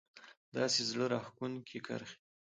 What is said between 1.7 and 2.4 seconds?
کرښې